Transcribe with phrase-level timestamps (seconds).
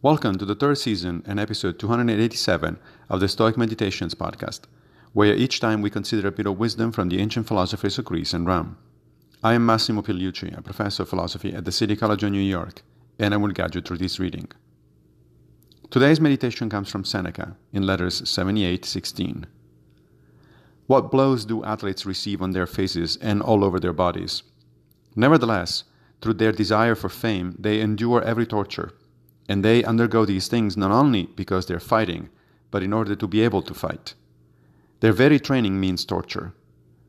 [0.00, 2.78] Welcome to the third season and episode 287
[3.10, 4.60] of the Stoic Meditations podcast,
[5.12, 8.32] where each time we consider a bit of wisdom from the ancient philosophers of Greece
[8.32, 8.78] and Rome.
[9.42, 12.82] I am Massimo Pigliucci, a professor of philosophy at the City College of New York,
[13.18, 14.46] and I will guide you through this reading.
[15.90, 19.46] Today's meditation comes from Seneca in letters 78:16.
[20.86, 24.44] What blows do athletes receive on their faces and all over their bodies?
[25.16, 25.82] Nevertheless,
[26.20, 28.92] through their desire for fame, they endure every torture.
[29.48, 32.28] And they undergo these things not only because they're fighting,
[32.70, 34.14] but in order to be able to fight.
[35.00, 36.52] Their very training means torture.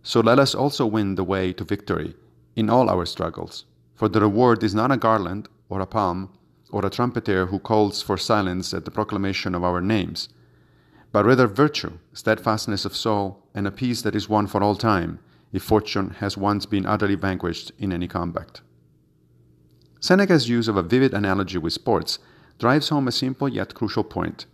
[0.04, 2.16] So let us also win the way to victory
[2.56, 3.66] in all our struggles.
[3.96, 6.30] For the reward is not a garland, or a palm,
[6.72, 10.30] or a trumpeter who calls for silence at the proclamation of our names,
[11.12, 15.20] but rather virtue, steadfastness of soul, and a peace that is won for all time,
[15.52, 18.62] if fortune has once been utterly vanquished in any combat.
[20.02, 22.20] Seneca's use of a vivid analogy with sports
[22.58, 24.46] drives home a simple yet crucial point.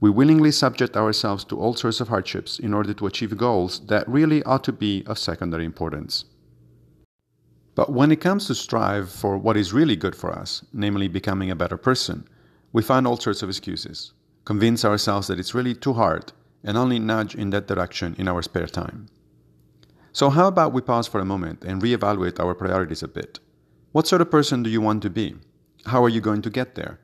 [0.00, 4.08] We willingly subject ourselves to all sorts of hardships in order to achieve goals that
[4.08, 6.24] really ought to be of secondary importance.
[7.76, 11.50] But when it comes to strive for what is really good for us, namely becoming
[11.50, 12.26] a better person,
[12.72, 14.12] we find all sorts of excuses,
[14.44, 16.32] convince ourselves that it's really too hard,
[16.64, 19.06] and only nudge in that direction in our spare time.
[20.12, 23.38] So, how about we pause for a moment and reevaluate our priorities a bit?
[23.92, 25.36] What sort of person do you want to be?
[25.86, 27.00] How are you going to get there?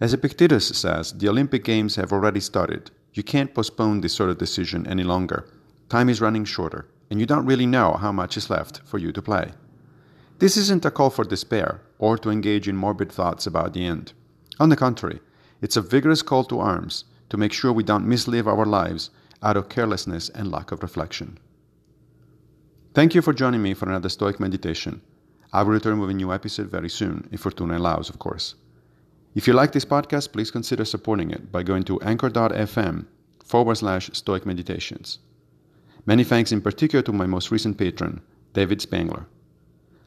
[0.00, 2.90] As Epictetus says, the Olympic Games have already started.
[3.12, 5.46] You can't postpone this sort of decision any longer.
[5.90, 9.12] Time is running shorter, and you don't really know how much is left for you
[9.12, 9.52] to play.
[10.38, 14.14] This isn't a call for despair or to engage in morbid thoughts about the end.
[14.58, 15.20] On the contrary,
[15.60, 19.10] it's a vigorous call to arms to make sure we don't mislive our lives
[19.42, 21.38] out of carelessness and lack of reflection.
[22.94, 25.02] Thank you for joining me for another Stoic meditation.
[25.54, 28.56] I will return with a new episode very soon, if Fortuna allows, of course.
[29.36, 33.06] If you like this podcast, please consider supporting it by going to anchor.fm
[33.44, 35.20] forward slash stoic meditations.
[36.06, 38.20] Many thanks in particular to my most recent patron,
[38.52, 39.26] David Spangler.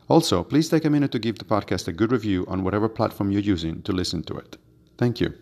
[0.09, 3.31] Also, please take a minute to give the podcast a good review on whatever platform
[3.31, 4.57] you're using to listen to it.
[4.97, 5.33] Thank you.